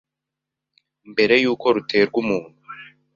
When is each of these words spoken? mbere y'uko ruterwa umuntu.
mbere 1.11 1.33
y'uko 1.43 1.65
ruterwa 1.75 2.17
umuntu. 2.23 2.57